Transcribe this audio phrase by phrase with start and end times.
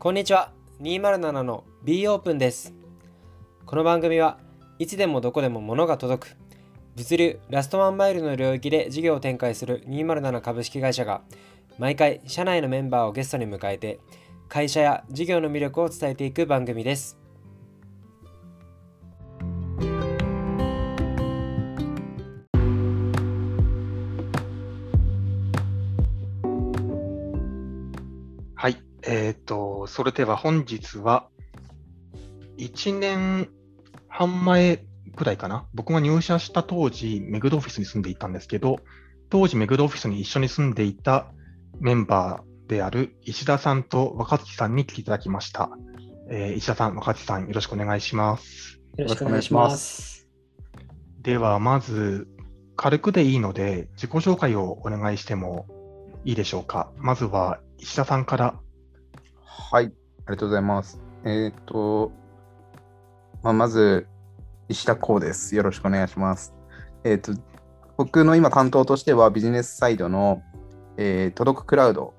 [0.00, 0.50] こんにちは。
[0.80, 2.72] 207の B オープンです。
[3.66, 4.38] この番組は
[4.78, 6.36] いつでもどこでも物が届く
[6.96, 11.20] 物流ラストワンマイルの領域で事業を展開する207株式会社が
[11.76, 14.00] 毎回社内のメンバーをゲストに迎えて
[14.48, 17.18] 会社や事業の魅力を伝えていく番組です。
[29.02, 31.28] えっ、と、それでは本日は、
[32.58, 33.48] 1年
[34.08, 34.84] 半前
[35.16, 35.66] くらいかな。
[35.74, 38.80] 僕が入社した当時、メグドオフィスに住んでいたんですけど、
[39.30, 41.26] 当時メグドオフィスに一緒に住んでいた
[41.80, 45.70] メンバーである石田さんと若月さんに来ていただきました。
[46.30, 48.80] えー石田さん、若月さん、よろしくお願いします。
[48.96, 50.28] よろしくお願いします
[51.22, 52.28] では、まず、
[52.76, 55.66] 軽くでいいので、自己紹介をお願いしても
[56.24, 56.92] いいでしょうか。
[56.96, 58.60] まずは、石田さんから。
[59.60, 59.92] はい、あり
[60.26, 61.00] がとうございます。
[61.24, 62.10] えっ、と、
[63.42, 64.08] まあ、まず、
[64.68, 65.54] 石田光です。
[65.54, 66.54] よろしくお願いします。
[67.04, 67.32] えっ、と、
[67.98, 70.42] 僕の今担当としてはビジネスサイドの、
[70.96, 72.14] えー届くクラウド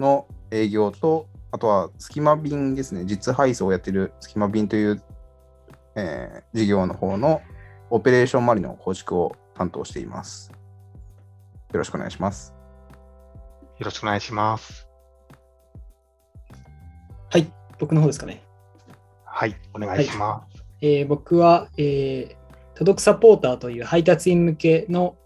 [0.00, 5.02] の営業と、あとはスキマ便ですね、実配送をやってるスキマ便という、
[5.96, 7.42] えー事業の方の
[7.90, 10.50] オペレーション周りの構築を担当しています。
[11.72, 12.54] よろしくお願いします。
[13.78, 14.85] よろしくお願いします。
[17.76, 18.42] はい、僕の方ですかね。
[19.24, 20.64] はい、お願いします。
[20.80, 22.36] えー僕は、えー
[22.74, 25.16] 届くサポーターという配達員向けの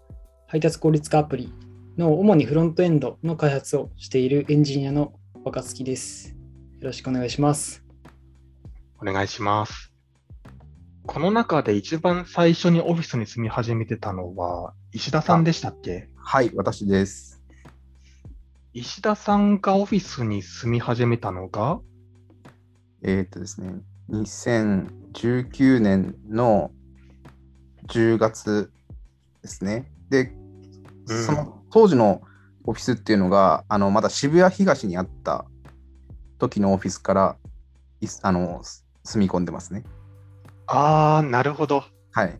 [0.47, 1.53] 配達効率化アプリ
[1.97, 5.11] の主にフロントエンドの開発をしているエンジニアの
[5.43, 6.29] 若月です。
[6.29, 6.35] よ
[6.83, 7.83] ろしくお願いします。
[9.01, 9.91] お願いします。
[11.05, 16.07] この中で一番最初にオフィスに住み始めてたのは石田さんでしたっけ？
[16.15, 17.43] はい、私です。
[18.71, 21.81] 石田さんがオフィスに住み始めたのが
[23.03, 26.71] えーっとですね、2019年の
[27.87, 28.71] 10月
[29.41, 29.91] ですね。
[30.09, 30.33] で、
[31.07, 32.21] うんその当時の
[32.63, 35.45] オフィスっていうのが、あのまだ渋谷東にあった
[36.37, 37.37] 時のオフィスから
[38.01, 38.61] いあの
[39.03, 39.83] 住み込んでますね。
[40.67, 41.83] あー、なるほど。
[42.11, 42.39] はい。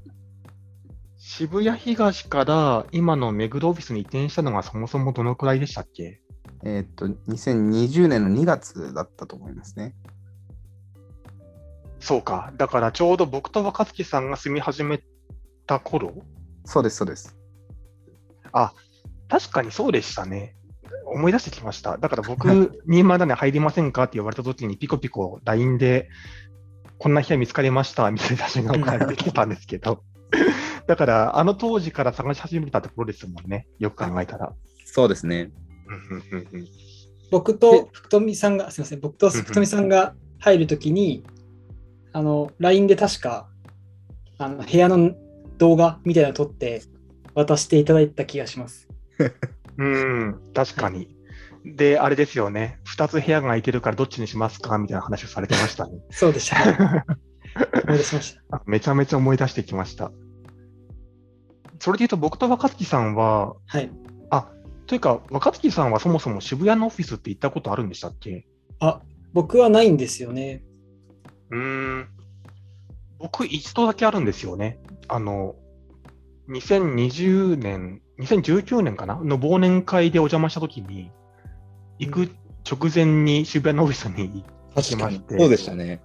[1.18, 6.20] 渋谷東から今の目黒オフィスに移転したのがそもそもどのくらいでしたっけ？
[6.64, 9.96] えーっと、2020年の2月だったと思いますね。
[12.02, 12.52] そうか。
[12.58, 15.02] だからちょうど僕と若月さんが住み始め
[15.66, 16.14] た頃？
[16.66, 17.38] そうです、そうです。
[19.32, 20.56] 確かにそうでしたね。
[21.06, 21.98] 思い出してきました。
[21.98, 22.50] だから僕、
[22.88, 26.10] 207に入りませんかって言われた時にピコピコ LINE で、
[26.98, 30.04] こんな部屋見つかりましたみたいな写真が送られてきてたんですけど、
[30.86, 33.68] だからあの当時から探し始めたところですもんね。
[33.80, 34.54] よく考えたら。
[34.86, 35.52] そうですね。
[37.32, 41.24] 僕と福富さんが、すみません、僕と福富さんが入るときに、
[42.14, 43.48] あの、LINE で確か、
[44.38, 45.12] あの部屋の
[45.58, 46.82] 動画みたいなの撮って
[47.36, 48.88] 渡していただいた気がします。
[49.78, 51.16] うん、確かに。
[51.64, 52.80] で、あれですよね。
[52.96, 56.00] 2つ部屋が空いてるからどっちにしますかみたいな話をされてましたね。
[56.10, 57.04] そうでしたね。
[57.86, 58.58] 思い出しました。
[58.58, 60.12] あめちゃめちゃ思い出してきました。
[61.80, 63.92] それで言うと僕と若月さんは、はい。
[64.92, 68.46] というか、若月さんはそもそも渋谷のオフィスって行ったことあるんでしたっけ？
[68.82, 69.02] あ、
[69.32, 70.66] 僕はないんですよね。
[71.52, 72.08] うーん。
[73.20, 74.80] 僕、一度だけあるんですよね。
[75.08, 75.56] あの、
[76.50, 79.16] 2020年、2019年かな？
[79.16, 81.12] の忘年会でお邪魔したときに、
[82.00, 82.30] 行く
[82.70, 84.44] 直前に渋谷のオフィスに
[84.76, 86.02] 行きまして、そうでしたね。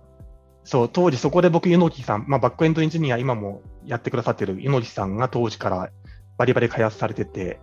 [0.65, 5.91] そう、当時そこで僕、柚木さん、まあ、バックエンドエンジニア、今もやってくださってる柚木さんが当時から
[6.37, 7.61] バリバリ開発されてて、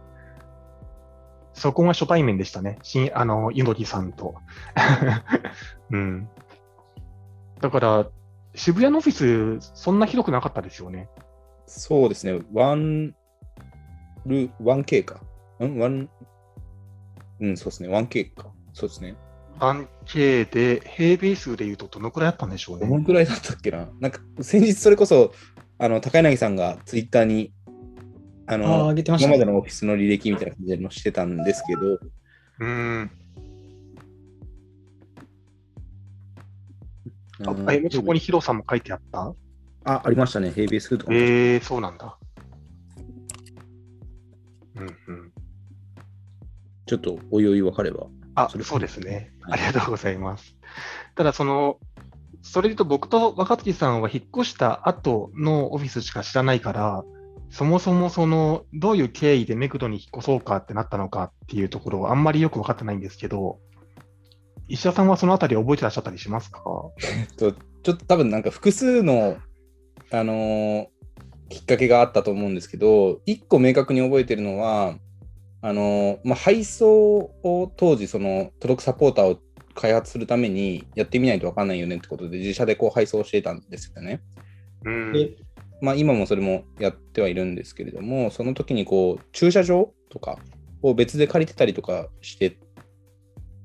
[1.54, 2.80] そこが初対面でしたね。
[2.82, 4.36] 新、あの、柚木さんと。
[5.92, 6.30] うん。
[7.64, 8.08] だから、
[8.56, 9.14] 渋谷のオフィ
[9.62, 11.08] ス、そんな広くなかったですよね。
[11.66, 13.14] そうですね、1
[14.26, 15.22] ル、1K か。
[15.62, 16.08] ん ?1、
[17.40, 18.52] うん、そうですね、1K か。
[18.74, 19.16] そうですね。
[19.60, 23.06] 1K で、平米数で言うとどのくらいあったんでしょうどのね。
[23.06, 25.32] くらいだったっけななんか、先日それこそ、
[25.78, 27.54] あの、高柳さんがツイッターに、
[28.48, 29.36] あああ、の、上げてましたね。
[29.36, 31.82] 今までのオフィスの履歴みたいな感じで載してたんですけど、
[32.60, 33.12] うん。
[37.46, 39.34] あえ、そこに広さも書いてあった？
[39.86, 41.18] あ、ありましたね、平米数とかも。
[41.18, 42.18] えー、そうなんだ。
[44.76, 45.32] うんうん。
[46.86, 48.08] ちょっとおいおい分かれば。
[48.36, 49.32] あそれ、そうですね。
[49.42, 50.56] はいありがとうございます。
[51.16, 51.80] ただ、その、
[52.42, 57.04] それで言うと僕と若月さんは引っ越した後のオフィスしか知らないから、
[57.50, 63.60] そもそもその、どういう経緯でメクドに引っ越そうかってなったのかっていうところはあんまりよく分かってないんですけど、
[64.68, 66.60] 石田さんはそのあたり覚えてらっしゃったりしますか？
[67.02, 69.38] えっと、ちょっと多分なんか複数の、
[70.12, 70.88] あのー
[71.50, 74.96] きっかけがあったと思うんですけど、一個明確に覚えてるのは、
[75.62, 79.40] あのーまあ、配送を当時、その届くサポーターを
[79.76, 84.22] 開発するためにやってみないと分かんないよねってことで、自社でこう配送していたんですよね。
[84.86, 85.36] うんで、
[85.80, 90.40] まあ、今もそれもやってはいるんですけれども、その時にこう駐車場とか
[90.82, 92.58] を別で借りてたりとかして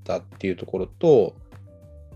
[0.08, 1.36] たっていうところと、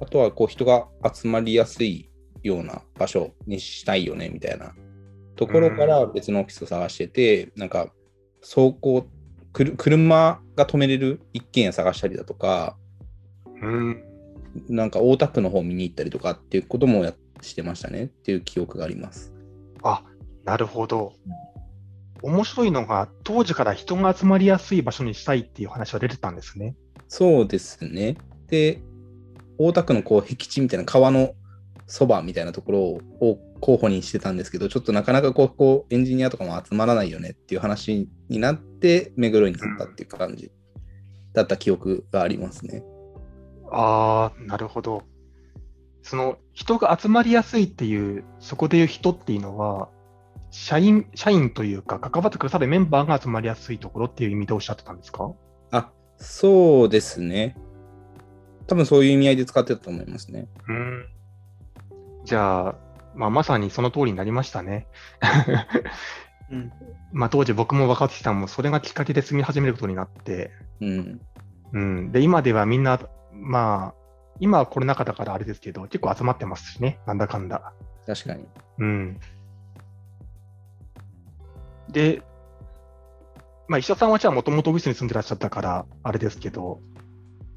[0.01, 2.11] あとはこう人が集まりやすい
[2.43, 4.75] ような場所にしたいよねみたいな
[5.37, 7.93] ところから別のオフィスを探してて、なんか
[8.41, 9.07] 走行、
[9.53, 12.77] 車が止めれる一軒家探したりだとか、
[13.61, 14.03] うん。
[14.69, 19.33] なんか大田区の方見に行ったりとかっていうこともやしてましたねっていう記憶があります。
[19.83, 20.03] あ、
[20.45, 21.13] なるほど。
[22.23, 26.77] 面白いのが、当時から人が集まりやすい場所にしたいっていう話は出てたんですね。
[27.13, 28.17] そうですね。
[28.47, 28.81] で、
[29.59, 31.35] 大田区のこう僻地みたいな川の
[31.87, 40.51] そばみたいなところを候補にしてたんですけど、ちょっとなかなかこうこうエンジニアとかも集まらないよねっていう話になって、目黒になったっていう感じ
[41.35, 42.83] だった記憶がありますね。
[43.71, 45.03] ああ、なるほど。
[46.01, 49.91] その人が集まりやすいっていう、そこでいう人っていうのは、
[50.51, 55.31] 社員、社員というか、関わってくださるメンバーが集まりやすいところっていう意味でおっしゃってたんですか、
[56.23, 57.57] そうですね。
[58.69, 60.49] 多分そういう意味合いで使ってたと思いますね。
[60.69, 61.07] うん。
[62.25, 62.75] じゃあ、
[63.15, 64.87] まあ、まさにその通りになりましたね。
[66.51, 66.73] うん。
[67.13, 71.21] まあ、当時僕も若槻さんもそれがきっかけで住み始めることになって、うん。
[71.73, 72.13] うん。
[72.13, 73.01] で、今ではみんな、
[73.33, 74.03] まあ、
[74.39, 77.73] 今はコロナ禍だからあれですけど、結構集まってますしね、なんだかんだ。
[78.07, 78.47] 確かに。
[78.79, 79.21] うん。
[81.91, 82.23] で、
[83.69, 86.81] まあ、石田さんはじゃあもともとオフィスに住んでらっしゃったから、あれですけど、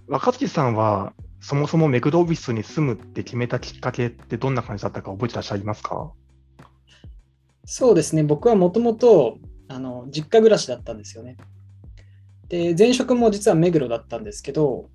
[0.07, 6.11] 若槻さんは、そもそも目黒オフィスに住むって決めたきっかけってどんな感じだったか覚えてらっしゃいますか？
[7.65, 9.37] そうですね、僕はもともと
[9.67, 11.37] あの実家暮らしだったんですよね。
[12.47, 14.89] で、前職も実は目黒だったんですけど、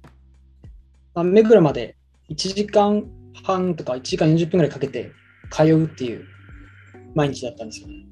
[1.14, 1.96] まあ、目黒まで
[2.30, 3.10] 1時間
[3.44, 5.10] 半とか1時間40分ぐらいかけて
[5.50, 6.24] 通うっていう
[7.16, 8.06] 毎日だったんですよね。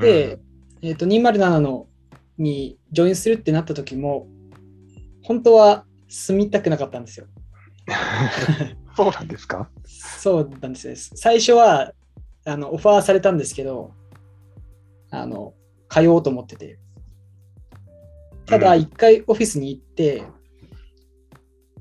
[0.00, 0.38] で、
[0.82, 1.87] えー、と207の
[2.38, 4.28] にジョインするってなった時も、
[5.22, 7.26] 本当は住みたくなかったんですよ。
[8.96, 9.70] そうなんですか？
[9.86, 10.96] そうなんですね。
[10.96, 11.92] 最初は
[12.44, 13.92] あのオファーされたんですけど、
[15.10, 15.54] あの
[15.88, 16.78] 通おうと思ってて。
[18.46, 20.22] ただ、うん一回オフィスに行って、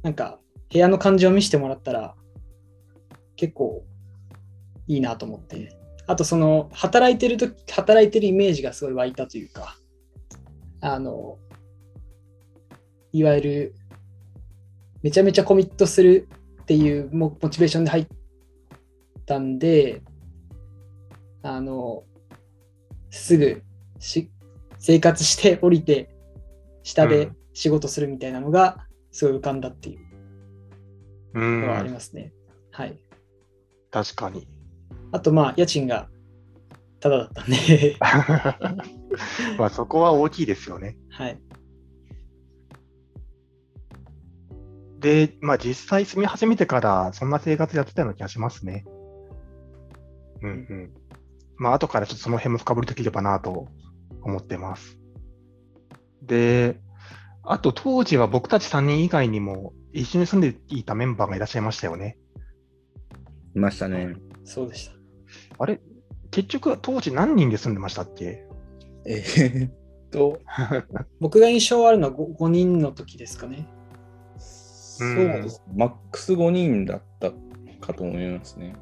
[0.04, 0.40] なんか
[0.72, 2.16] 部屋の感じを見せてもらったら、
[3.38, 3.86] 結構
[4.88, 5.78] いいなと思って。
[6.08, 9.78] あと、その働いてると働いてるイメージがすごい湧いたというか、
[10.82, 11.38] あの、
[13.12, 13.76] いわゆる
[15.02, 16.28] めちゃめちゃコミットする
[16.64, 18.08] っていうモモチベーションで入っ
[19.26, 20.02] たんで、
[21.42, 22.04] あの、
[23.10, 23.64] すぐ
[24.00, 24.30] し
[24.80, 26.10] 生活して 降りて、
[26.84, 30.00] 下でうん仕事するみたいなのが、すごい浮かんだっていう
[31.34, 32.32] うのはありん、ますね。
[32.72, 33.00] はい。
[33.90, 34.48] 確かに。
[35.12, 36.08] あと、まあ、家賃が
[37.00, 37.96] ただだったんで、
[39.58, 40.98] まあそこは大きいですよね。
[41.10, 41.42] はい。
[45.00, 48.86] で、まあ実際住み始めてからそんな生活やってたような気がしますね。
[50.42, 50.94] うんうん。
[51.58, 53.68] まあ後からちょっとその辺も深掘りできればなと
[54.22, 54.98] 思ってます。
[56.24, 56.80] で、
[57.44, 62.18] あと当時は僕たち3人以外にも一緒に住んでいたメンバーがいらっしゃいましたよね。
[63.56, 64.16] いましたね。
[64.44, 64.96] そうでした。
[65.60, 65.80] あれ？
[66.32, 68.47] 結局当時何人で住んでましたっけ？
[69.08, 69.72] えーっ
[70.12, 70.40] と、
[71.20, 73.68] 僕が印象あるのは 5, 5人の時ですかね。
[74.38, 75.64] そうです。
[75.76, 77.32] マックス5人だった
[77.80, 78.76] かと思いますね。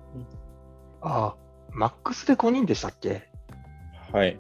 [1.02, 1.36] ああ、
[1.72, 3.30] マックスで5人でしたっけ？
[4.12, 4.40] はい。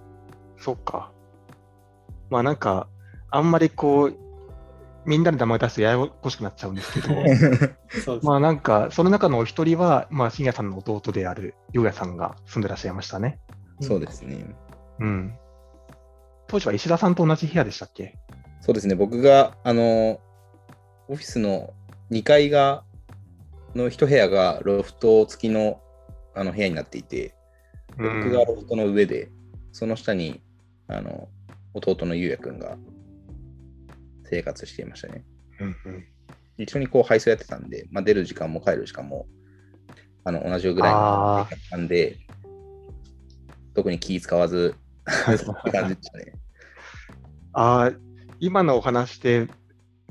[0.58, 1.12] そっか。
[2.30, 2.88] まあなんか、
[3.30, 4.18] あんまりこう、
[5.06, 7.14] みんなで名前出すとややこしくなっちゃうんですけど。
[8.24, 13.40] まあなんか、その中のお一人は、まあ、信也さんの弟である、りょうやさんが住んでらっしゃいましたね。
[13.82, 14.44] そうですね。
[15.00, 15.38] うん。
[16.48, 18.18] 当時は石田さんと同じ部屋でしたっけ？
[18.62, 18.96] そうですね。
[18.96, 20.20] 僕が、あの、
[21.08, 21.74] オフィスの
[22.12, 22.84] 2階が、
[23.76, 25.82] の一部屋がロフト付きの
[26.34, 27.34] あの部屋になっていて、
[27.98, 29.30] 僕がロフトの上で、
[29.72, 30.42] その下に、
[30.88, 31.30] あの、
[31.74, 32.78] 弟のゆうやくんが
[34.24, 35.24] 生活していましたね。
[35.60, 36.06] うんうん
[36.58, 39.28] 一緒にこう配送やってたんで、まあ、出る時間も帰る時間も
[40.24, 42.18] あの同じぐらいの時間なんで、
[43.74, 44.76] 特に気使わず、
[45.06, 46.34] 感じでしたね。
[47.54, 47.92] ああ、
[48.40, 49.48] 今のお話で、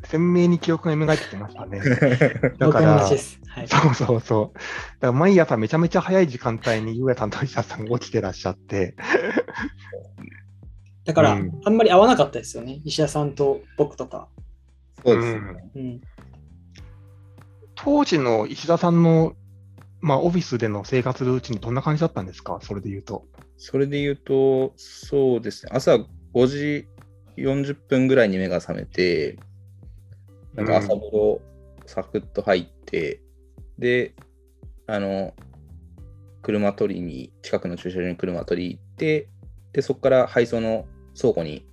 [0.05, 1.81] 鮮明に記憶が蘇ってきましたね。
[2.59, 3.05] だ僕から。
[3.05, 3.19] はい。
[3.69, 4.59] そうそうそう。
[4.59, 8.97] だから毎朝めちゃめちゃ早い時間帯に、ゆうやさんと石田さんが起きてらっしゃって、
[11.05, 12.81] だから、うんあんまり合わなかったですよね。
[12.85, 14.29] 石田さんと僕とか。
[15.05, 15.41] そうですね。
[15.77, 16.01] うん。
[17.75, 19.35] 当時の石田さんの、
[20.05, 22.59] まあ、オフィスでの生活ルーチンどんな感じだったんですか？
[22.61, 23.25] それで言うと。
[23.57, 25.97] それで言うと、そうですね、朝
[26.35, 26.87] 5時
[27.39, 29.39] 40分ぐらいに目が覚めて、
[30.53, 31.41] なんか朝風呂、
[31.87, 33.23] サクッと入って、
[33.79, 34.15] で、
[34.87, 35.33] あの、
[36.43, 39.31] 車取りに、近くの駐車場に車取り行って、
[39.73, 40.85] で、そこから配送の
[41.19, 41.67] 倉庫に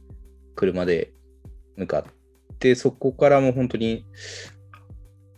[0.56, 1.12] 車で
[1.76, 4.06] 向かって、そこからもう本当に、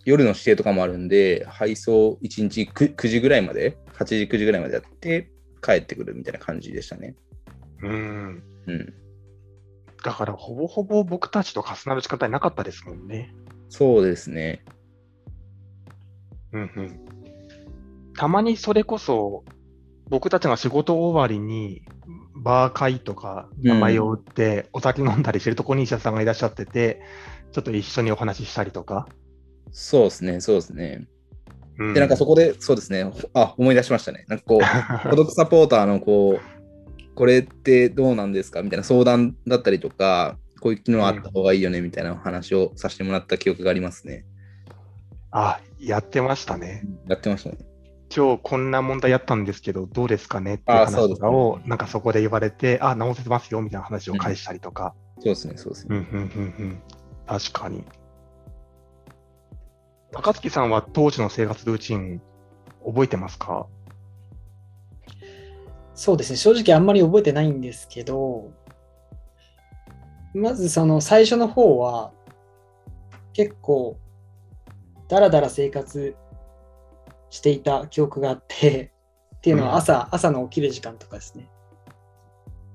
[0.06, 5.32] 夜の指定とかもあるんで、配送1日 9, 9時ぐらいまで、8時、9時ぐらいまでやって、
[5.62, 7.16] 帰ってくるみたいな感じでしたね。
[7.82, 8.44] うん。
[8.68, 8.94] うん。
[10.04, 13.34] だから、ほぼほぼ僕たちと重なる時間帯なかったですもんね。
[13.70, 14.64] そうですね。
[16.52, 17.00] うんうん。
[18.16, 19.44] たまにそれこそ、
[20.10, 21.84] 僕たちが仕事終わりに、
[22.36, 27.02] バー会とか名前を売って、お酒飲んだりしてるとこに医者さんがいらっしゃってて、
[27.54, 29.08] ちょっと一緒にお話ししたりとか。
[29.74, 31.08] そうですね、そうですね。
[31.80, 34.26] うんで、なんかそこで、そうですね、あ、思い出しましたね。
[34.28, 34.60] なんかこう、
[35.10, 44.26] 孤独サポーターのこう、これってどうなんですかみたいな相談だったりとか、こういう機能あった方がいいよねみたいな話をさせてもらった記憶がありますね。
[45.32, 46.84] あ、やってましたね。
[47.08, 47.58] やってましたね。
[48.16, 54.94] 今日こんな問題やったんですけど、どうですかねっていう話とかを、なんかそこで言われて、あ、直せてますよみたいな話を返したりとか。
[55.18, 55.98] そうですね、そうですね。
[55.98, 56.82] うん、うん、うん、うん。
[57.26, 57.84] 確かに。
[60.14, 62.22] 高槻さんは当時の生活ルーチン、
[62.86, 63.68] 覚えてますか？
[65.96, 66.38] そうですね。
[66.38, 68.52] 正直あんまり覚えてないんですけど、
[70.34, 72.12] まずその最初の方は、
[73.34, 73.98] 結構、
[75.08, 76.16] だらだら生活
[77.30, 78.92] していた記憶があって、
[79.36, 81.48] っていうのは朝、朝の起きる時間とかですね。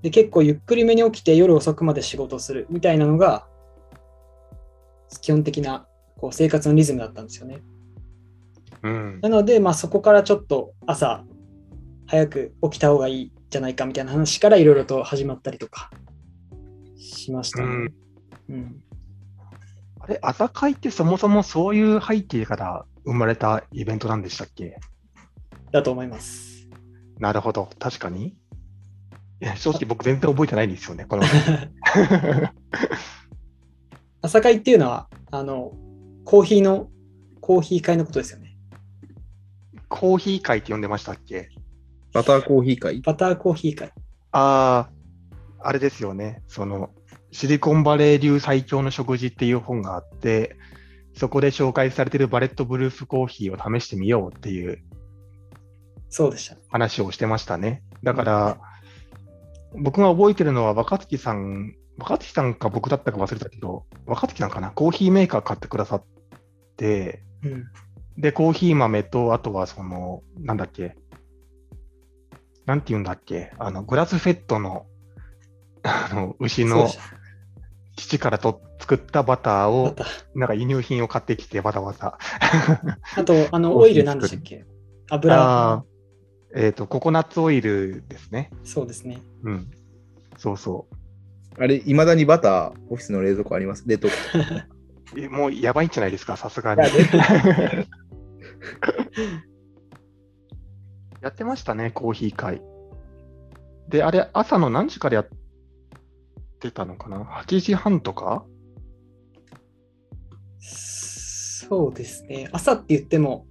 [0.03, 3.47] で、結構ゆっくりめに起きて夜遅くまで仕事するみたいなのが、
[5.21, 5.88] 基本的な
[6.19, 7.63] こう生活のリズムだったんですよね。
[8.83, 9.21] うん。
[9.23, 11.25] なので、まあ、そこからちょっと朝
[12.07, 15.91] 早く起きた方がいいんじゃないかみたいな話からいろいろと始まったりとか
[16.97, 17.65] しましたね。
[17.65, 17.95] うん
[18.51, 18.83] うん
[20.01, 24.79] あれ、朝会ってそもそもそういう背景から生まれたイベントなんでしたっけ？
[25.71, 26.69] だと思います。
[27.19, 27.69] なるほど。
[27.79, 28.29] 確かに。
[28.29, 28.35] い
[29.41, 31.25] や、正直僕全然覚えてないんですよね、この。
[34.23, 35.73] 朝会っていうのは、あの、
[36.31, 36.91] コーヒーの、
[37.41, 38.55] コーヒー会のことですよね。
[39.89, 41.49] コーヒー会って呼んでましたっけ？
[42.13, 43.01] バターコーヒー会？
[43.01, 43.95] バターコーヒー会。
[44.33, 44.91] あ
[45.63, 46.43] あ、あれですよね。
[46.47, 46.91] その、
[47.33, 50.59] シリコンバレー流最強の食事っていう本があって、
[51.15, 54.83] そこで紹介されているバレットブルースコーヒーを試してみようっていう
[56.11, 56.59] そうでした。
[56.69, 57.83] 話をしてましたね。
[58.03, 58.61] だから、
[59.79, 66.18] 僕が覚えてるのは若月さん、若月さんか僕だったか忘れたけど、若月さんかな、コーヒーメーカー買ってくださって、
[67.45, 67.65] うん。
[68.17, 70.97] で、コーヒー豆と、あとはその、なんだっけ、
[72.67, 74.87] なんて言うんだっけ、あの、グラスフェットの、
[75.83, 76.89] あの、牛の。
[77.99, 79.97] 父からと作ったバターバを、
[80.35, 82.17] なんか輸入品を買ってきて、わざわざ。
[83.17, 84.65] あと、あの、オイルなんでしたっけ
[85.11, 85.83] 油
[86.55, 88.51] えっ、と、ココナッツオイルですね。
[88.65, 89.21] そうですね。
[89.43, 89.71] うん。
[90.39, 90.87] そうそ
[91.59, 91.63] う。
[91.63, 94.15] あれ、いまだにバター、オフィスの冷蔵庫あります冷凍庫。
[95.17, 96.83] えもうやばいんじゃないですか、さすがに。
[101.21, 102.63] やってましたね、コーヒー会。
[103.89, 105.29] で、あれ、朝の何時からやっ
[106.61, 108.45] てたのかな ?8 時半とか？
[110.61, 112.49] そうですね。
[112.53, 113.47] 朝って言っても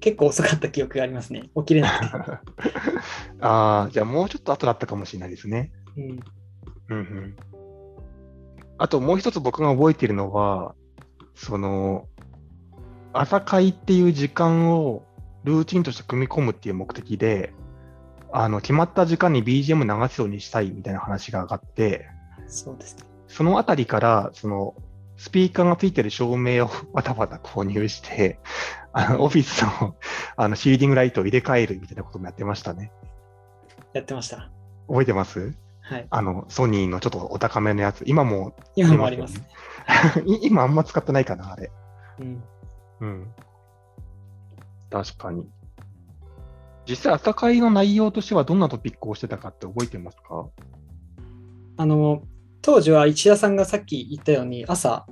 [0.00, 1.50] 結構遅かった記憶がありますね。
[1.56, 2.16] 起きれなくて。
[3.40, 5.72] ああ、じゃあもうちょっと後だったかもしれないですね。
[5.96, 6.20] うん、
[6.88, 7.36] うんうん。
[8.78, 10.74] あともう一つ僕が覚えているのは、
[11.34, 12.08] その、
[13.12, 15.04] 朝会っていう時間を
[15.44, 17.52] ルーチンとして組み込むっていう目的で、
[18.32, 22.06] あの、決まった時間に BGM 流すようにしたいみたいな話が上がって、
[22.46, 23.04] そうですね。
[23.28, 24.74] そのあたりから、その、
[25.16, 28.40] スピーカーがついてる照明をわたわた購入して、
[28.92, 29.94] あの、オフィスの、
[30.36, 32.90] あの、シーリングライトを入れ替えるみたいなこともやってましたね。
[33.92, 34.50] やってました。
[34.88, 35.54] 覚えてます？
[35.82, 36.06] はい。
[36.10, 38.02] あの、ソニーのちょっとお高めのやつ。
[38.06, 39.46] 今も、今もありますね。
[40.26, 41.70] い今あんま使ってないかな、あれ。
[42.20, 42.42] うん、
[43.00, 43.26] うん。
[44.90, 45.48] 確かに。
[46.88, 50.46] 実際、朝会の内容としてはどんなトピックをしてたかって覚えてますか？
[51.76, 52.22] あの、
[52.62, 55.06] 当時は石田さんがさっき言ったように、朝、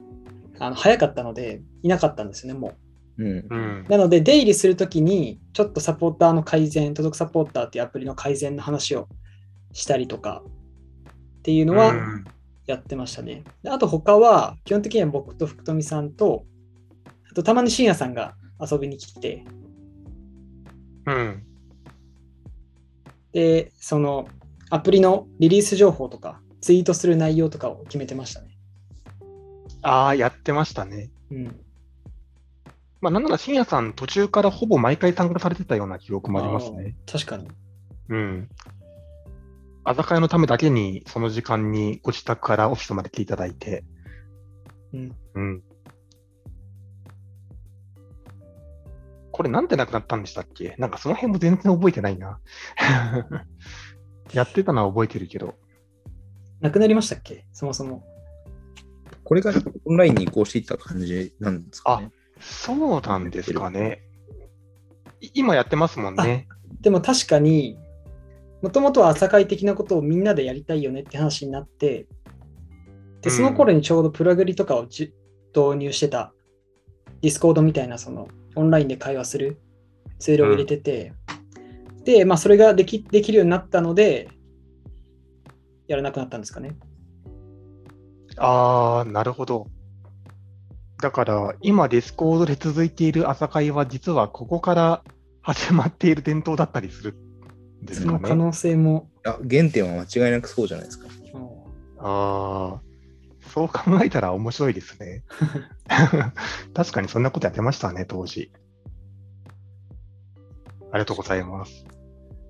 [0.59, 2.75] あの早かったので、いなかったんですよね、も
[3.19, 3.25] う。
[3.25, 3.57] うんう。
[3.57, 3.87] ん。
[3.89, 9.09] なので、出入りするときに、ちょっとサポーターの改善、届くサポーターっていうアプリの改善の話を
[9.73, 10.43] したりとか
[11.39, 12.12] っていうのはうん
[12.67, 13.45] やってましたね。
[13.63, 16.45] であと他は、基本的には僕と福富さんと、
[17.31, 19.45] あとたまに深夜さんが遊びに来て、
[21.07, 21.43] うん。
[23.33, 24.29] で、その
[24.71, 28.57] アプリのリリース情報とか、ツイートする内容とかを決めてましたね。
[29.83, 31.11] ああ、やってましたね。
[31.31, 31.61] うん。
[33.01, 36.95] まあ、なんなら深夜さん途中からほぼ毎回参加されてたような記憶もありますね。
[37.05, 37.49] 確かに。
[38.09, 38.49] うん。
[39.85, 43.85] あざかいのためだけに、その時間にご自宅からオフィスまで来ていただいて、
[44.93, 45.17] うん。
[45.35, 45.63] うん。
[49.33, 50.75] これなんでなくなったんでしたっけ？
[50.79, 52.39] なんかその辺も全然覚えてないな。
[54.33, 55.55] やってたのは覚えてるけど。
[56.61, 57.47] なくなりましたっけ？
[57.53, 58.05] そもそも。
[59.25, 59.53] これが
[59.87, 62.11] オンラインに移行していった感じなんですかね。
[62.41, 64.03] そうなんですかね。
[65.21, 66.47] い今やってますもんね。
[66.81, 67.79] でも確かに、
[68.63, 72.07] もともとは朝会的なことをみんなでやりたいよねって話になって、
[73.21, 75.13] で、その頃にちょうどプラグリとかをじ
[75.55, 76.33] 導入してた、
[77.21, 79.61] Discord みたいなそのオンラインで会話する
[80.19, 81.13] ツールを入れてて、
[82.05, 84.29] で、まあそれができできるようになったので、
[85.89, 86.77] やらなくなったんですかね。
[88.37, 89.67] ああ、なるほど。
[91.01, 95.03] だから、今、 Discord で続いている朝会は、実はここから
[95.43, 97.17] 始まっている伝統だったりする
[97.83, 97.95] ね。
[97.95, 99.09] その可能性も。
[99.25, 101.07] あ原点は間違いなくそうじゃないですか。
[101.07, 101.13] うん
[102.05, 102.81] ああ、
[103.49, 105.23] そう考えたら面白いですね。
[106.75, 108.51] 確かにそんなことやってましたね、当時。
[110.91, 111.87] ありがとうございます。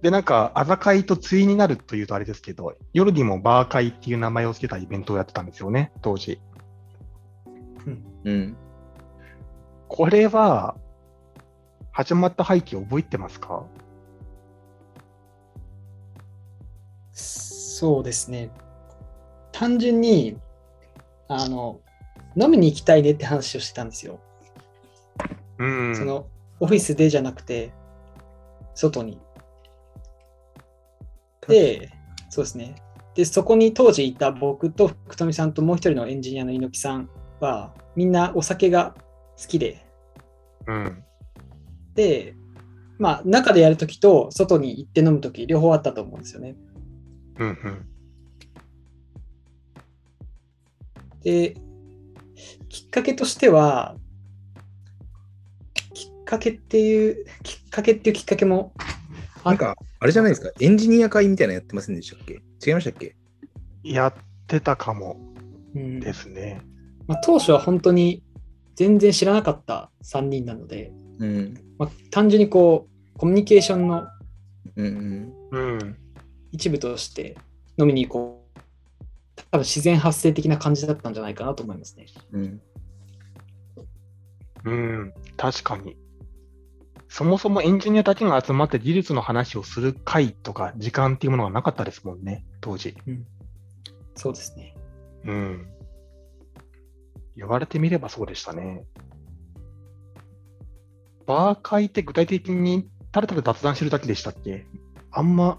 [0.01, 6.41] で、なんか、朝会と対になるというとあれですけど、夜にもバー会っていう名前を付けたイベントをやってたんですよね、当時。
[8.25, 8.57] うん。
[9.89, 10.77] これは、
[11.93, 13.65] 始まった背景覚えてますか？
[17.13, 18.51] そうですね。
[19.53, 20.39] 単純に、
[21.29, 21.81] あの、
[22.37, 24.19] 飲みに行きたいねって話をしてたんですよ。
[25.59, 25.97] うん。
[25.97, 26.27] その、
[26.61, 27.73] オフィスでじゃなくて、
[28.75, 29.21] 外に。
[31.47, 31.91] で、
[32.31, 32.75] そうですね。
[33.15, 38.95] で、そこに当時いた僕と福富さんともう一人のエンジニアの猪木さんは、みんなお酒が
[39.41, 39.85] 好きで、
[40.67, 41.05] うん。
[41.95, 42.35] で、
[42.99, 46.57] まあ、中でやるときと外に行って飲むとき、両方あったと思うんですよね。
[47.39, 47.49] うん。
[47.49, 47.89] うん。
[51.23, 51.55] で、
[52.69, 53.97] きっかけとしては、
[55.95, 58.73] きっかけっていう、きっかけっていうきっかけも
[59.45, 62.41] あなんか、あれじゃないですか、エンジニア会みたいなのやってませんでしたっけ？
[62.67, 63.17] 違いましたっけ？
[63.83, 64.15] やっ
[64.47, 65.17] てたかも
[65.75, 66.61] うんですね。
[67.07, 68.23] まあ、当初は本当に
[68.77, 71.55] 全然知らなかった3人なので、うん。
[71.79, 74.07] まあ、単純にこう、コミュニケーションの
[74.77, 75.97] うんうん。
[76.53, 76.57] うん。
[76.57, 77.37] 一部として
[77.79, 78.61] 飲みに行こう。
[79.51, 82.07] 多分自然発生的な感じだったんじゃないかなと思いますね。
[82.33, 82.61] うん。
[84.65, 85.15] うん。
[85.37, 85.97] 確かに。
[87.09, 92.97] そもそもエンジニアだけが集まって技術の話をする会とか時間っていうものがなかったですもんね、当時。
[94.15, 94.75] そうですね。
[95.25, 95.67] うん。
[97.37, 98.85] 言われてみればそうでしたね。
[101.27, 104.67] バー会って具体的にただただ雑談してるだけでしたっけ？
[105.11, 105.59] あんま、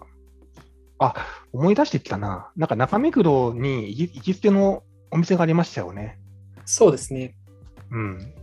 [1.00, 1.16] あ、
[1.52, 2.52] 思い出してきたな。
[2.56, 6.20] なんか中目黒に行き行きつけのお店がありましたよね。
[6.66, 7.36] そうですね。
[7.92, 8.34] うん。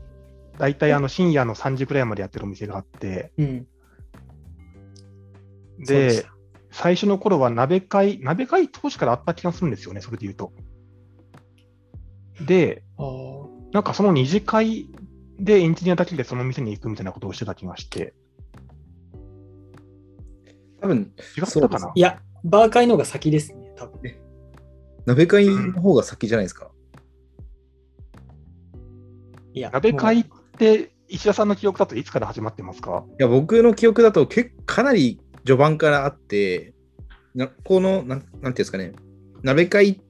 [0.58, 3.66] 大体あの深夜の3時くらいまでやってるお店があって、うん。
[5.78, 6.34] でしでた、
[6.70, 10.52] 最初の頃は鍋会、鍋会当時からあった気がするんですよね、それで言うと。
[12.44, 12.82] で、
[13.72, 14.88] なんかその二次会
[15.38, 18.14] でエンジニアだけでその店に行くみたいなことをしてた気がして、
[20.82, 21.92] 多分、違ったかな？
[21.94, 24.00] いや、バー会の方が先ですね、多分。
[25.06, 26.70] 鍋会の方が先じゃないですか？
[29.52, 33.04] いや、鍋会っもて石田さんの記憶だといつから始まってますか？
[33.18, 36.74] いや、僕の記憶だと結かなり序盤からあって、
[37.34, 38.92] なこの、なんなんていうんですかね、
[39.42, 40.00] 鍋会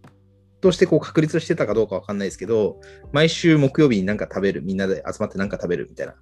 [0.60, 2.80] としてこう確立してたかどうかわかんないですけど、
[3.12, 6.14] 毎週木曜日になんか食べる、みんなで集まってなんか食べるみたいな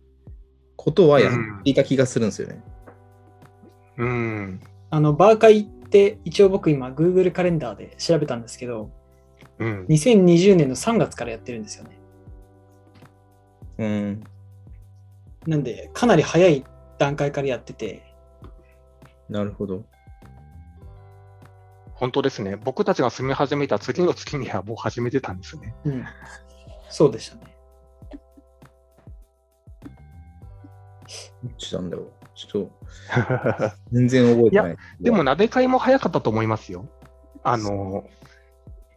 [0.77, 2.63] ことはやっていた気がするんですよね。
[3.97, 4.61] うん。
[4.91, 8.91] あの、バー会って一応僕今 Google カレンダーで調べたんですけど、
[9.59, 11.99] うん、2020年の3月からやってるんですよね。
[13.79, 14.25] うん、
[15.47, 16.65] なんでかなり早い
[16.99, 18.03] 段階からやってて。
[19.31, 19.85] なるほど。
[21.95, 22.57] 本当ですね。
[22.57, 25.75] 僕たちが住み始めた次の月にはもう始めてたんですね。
[25.85, 26.05] うん、
[26.91, 27.43] そうでしたね。
[31.43, 32.13] どっちなんだろう。
[32.39, 32.71] ちょっと、
[33.91, 34.77] 全然覚えてない。
[35.01, 36.89] でも、鍋会も早かったと思いますよ。
[37.43, 38.09] あの、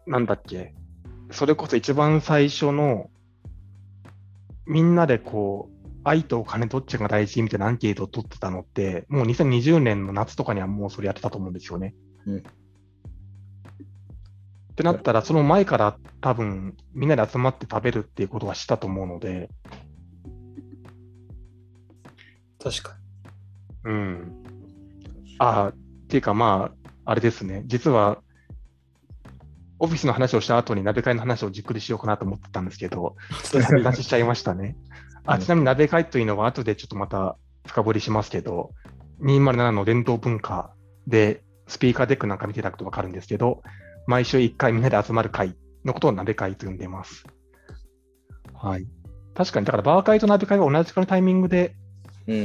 [0.05, 0.75] なんだっけ。
[1.31, 3.09] それこそ一番最初の、
[4.67, 11.95] みんなでこう、愛とお金どっちが大事みたいなアンケートを取ってたのって、もう2020年の夏とかにはもうそれやってたと思うんですよね。
[12.27, 12.43] うん
[14.71, 19.49] ってなったら、その前から多分、みんなで集まって食べるっていうことはしたと思うので、
[22.63, 23.00] 確か
[23.83, 24.43] うん。
[25.39, 25.73] ああ、っ
[26.07, 27.63] ていうかまあ、あれですね。
[27.65, 28.21] 実は、
[29.79, 33.15] オフィスの話をした後に鍋会の話をじっくりしようかなと思ってたんですけど、
[33.53, 33.63] に。
[33.63, 34.75] 飛び出ししちゃいましたね。
[35.25, 38.71] あうんちなみに鍋会というのは後でちょっとまた深掘りしますけど、
[39.21, 40.73] 207の伝統文化
[41.07, 43.63] でスピーカーデックなんか見ていただくとわかるんですけど、
[44.05, 47.25] 毎週1回みんなで集まる会のことを鍋会と呼んでいます。
[48.53, 48.85] はい。
[49.33, 51.80] 確かに、だからバー会と鍋会は同じくらいのタイミングでうん、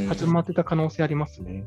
[0.09, 1.65] 始まってた可能性ありますね。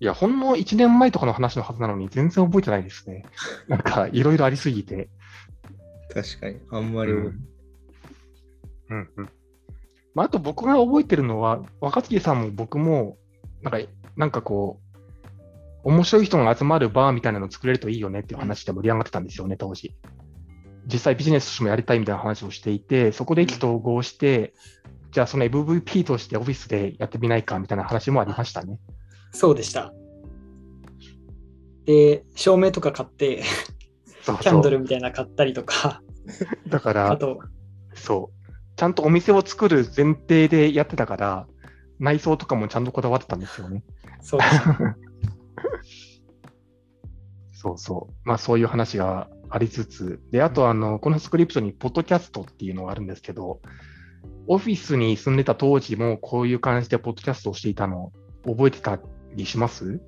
[0.00, 3.24] いや、ほんの1年前とかの話のはずなのに全然覚えてないですね。
[3.68, 5.10] なんか、いろいろありすぎて。
[6.12, 6.58] 確かに。
[6.70, 7.40] あんまり、うん。
[8.88, 9.28] うんうん。
[10.14, 13.18] まあ、あと僕が覚えてるのは、若槻さんも僕も、
[13.62, 13.78] なんか、
[14.16, 14.90] なんかこう、
[15.84, 19.94] 面白い人が集まるバーみたいなのを作れるといいよねっていう話で盛り上がってたんですよね、当時。
[20.92, 24.54] 実際ビジネスとしてもやりたいみたいな話をしていて、そこで意気投合して、
[25.12, 28.78] じゃあその MVP としてオフィスでやってみないかみたいな話もありましたね。
[29.32, 29.92] そうでした。
[31.84, 33.42] で、照明とか買って、
[34.22, 34.72] そうキャンドそう。
[34.72, 36.02] ルみたいなの買ったりとか、
[36.68, 37.40] だから、あと、
[37.94, 38.36] そう。
[38.76, 41.46] ちゃんとお店を作る前提でやってたから、
[41.98, 43.82] 内装とかもちゃんとこだわってたんですよね。
[44.22, 44.40] そう。
[47.52, 48.14] そうそう。
[48.24, 53.60] まあそういう話がありつつ、で、あとあの、このスクリプトにポッドキャストっていうのがあるんですけど、
[54.46, 58.12] オフィスに住んでた当時もこういう感じでポッドキャストをしていたの
[58.46, 58.98] 覚えてた
[59.34, 60.00] りします？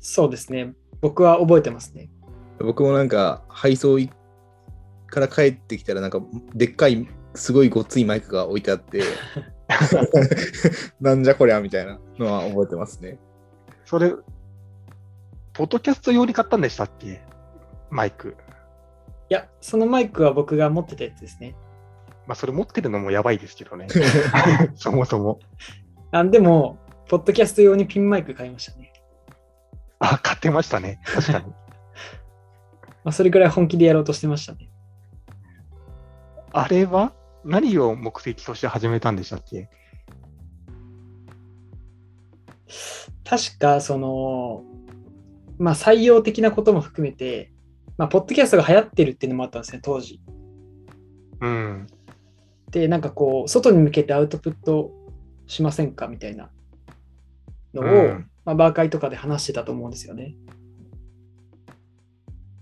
[0.00, 0.74] そうですね。
[1.00, 2.10] 僕は覚えてますね。
[2.58, 4.10] 僕もなんか、配送い
[5.06, 6.20] から帰ってきたら、なんか、
[6.54, 9.02] でっかい、すごいごっついマイクが置いてあって、
[11.00, 13.18] なんじゃこりゃみたいなのは覚えてますね。
[13.84, 14.12] それ、
[15.52, 17.22] ポッドキャスト用に買ったんでしたっけ？
[17.90, 18.36] マイク。
[19.30, 21.54] いや、そのマイクは僕が持ってたやつですね。
[22.26, 23.86] まあそれ持ってるのもやばいですけどね。
[24.76, 25.40] そもそも。
[26.10, 28.92] あでも、ポッドキャスト用にピンマイク買いましたね。
[29.98, 31.00] あ、買ってましたね。
[31.04, 31.46] 確かに。
[33.04, 34.70] まあ、それぐらい本気でやろうとしてましたね。
[36.52, 37.12] あれは
[37.44, 39.68] 何を目的として始めたんでしたっけ？
[43.24, 44.64] 確か、その、
[45.58, 47.52] まあ、採用的なことも含めて、
[47.96, 50.20] まあ、ポッドキャストが流行ってるっていうのもあったんですね、当時。
[51.40, 51.86] うん。
[52.70, 54.92] で、なんかこう、外に向けてアウトプット
[55.46, 56.50] しませんかみたいな
[57.72, 60.34] のを、うんまあ、バー会とかで話してたと思うんですよね。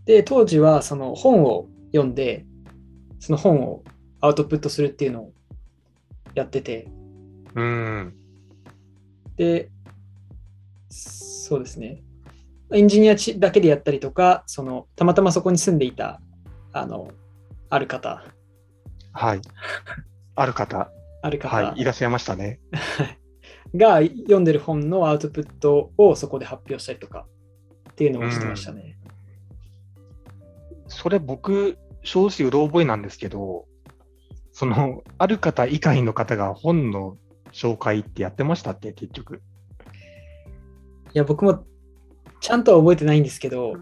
[0.04, 2.46] で、当時はその本を読んで、
[3.20, 3.84] その本を
[4.20, 5.32] アウトプットするっていうのを
[6.34, 6.88] やってて、
[7.54, 8.14] うん。
[9.36, 9.70] で、
[10.88, 12.02] そうですね。
[12.74, 16.20] エンジニアちだけでやったりとか、そのたまたまそこに住んでいた、
[16.72, 17.08] あの、
[17.70, 18.24] ある方、
[19.12, 19.42] はい。
[20.34, 20.90] ある方、
[21.22, 22.60] ある方、はい、いらっしゃいましたね。
[23.74, 27.26] が読んでる本のアウトプットをそこで発表したりとか
[27.90, 28.98] っていうのをしてましたね。
[30.88, 33.66] それ僕、正直うろ覚えなんですけど、
[34.52, 37.16] その、ある方以外の方が本の
[37.52, 39.42] 紹介ってやってましたって、結局。
[41.14, 41.64] いや、僕も
[42.42, 43.74] ちゃんとは覚えてないんですけど、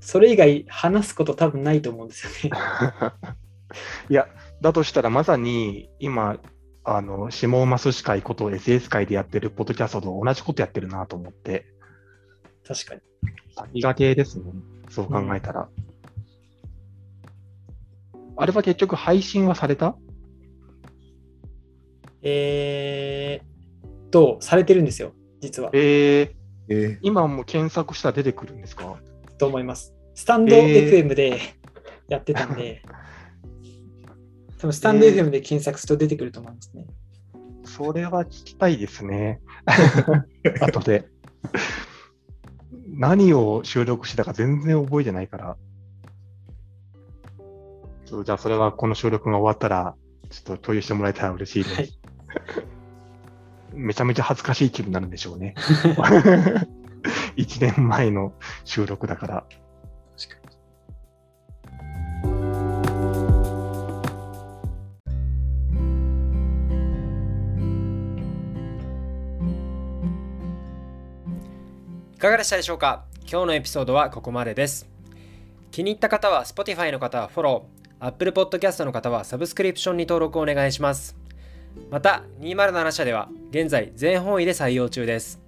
[0.00, 2.56] それ以外話すこと多分ないと思うんですよね。
[4.10, 4.28] いや、
[4.60, 6.38] だとしたらまさに今、
[6.84, 11.66] あの、下マス司会こと SS 会でやってるポッドキャストと同じことやってるなと思って、
[12.68, 13.00] 確かに。
[13.56, 14.52] 先駆けですね。
[14.90, 15.70] そう考えたら。
[18.36, 19.96] あれは結局配信はされた？
[22.22, 25.70] えー、と、されてるんですよ、実は。
[25.72, 26.39] えー、
[26.72, 28.96] え今もう検索したら出てくるんですか？
[29.38, 29.92] と思います。
[30.14, 31.38] スタンドえー FM で
[32.08, 32.82] やってたんで、
[34.58, 36.86] 多分スタンドえー FM で検索すると出てくると思いますね。
[37.64, 39.40] それは聞きたいですね。
[40.62, 41.08] 後で。
[42.92, 45.56] 何を収録してたか全然覚えてないから。
[48.24, 49.94] じゃあそれはこの収録が終わったら、
[50.30, 51.74] ちょっと共有してもらえたら嬉しいです。
[51.76, 51.90] はい
[53.80, 55.54] めちゃめちゃ恥ずかしい気分になるんでしょうね。
[57.36, 59.44] 1年前の収録だから。
[72.12, 73.06] いかがでしたでしょうか？
[73.22, 74.86] 今日のエピソードはここまでです。
[75.70, 81.19] 気に入った方は Spotify の方はフォロー、Apple Podcast の方はサブスクリプションに登録お願いします。
[81.90, 85.40] また、207社では現在全方位で採用中です。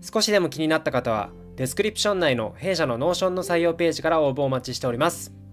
[0.00, 5.43] 少しでも気になった方は、デスクリプション内の弊社の Notion の採用ページから応募お待ちしております。